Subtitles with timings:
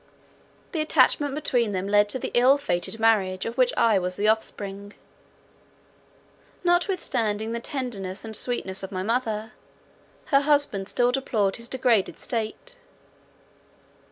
[0.71, 4.27] The attachment between them led to the ill fated marriage, of which I was the
[4.27, 4.95] offspring.
[6.63, 9.51] Notwithstanding the tenderness and sweetness of my mother,
[10.33, 12.77] her husband still deplored his degraded state.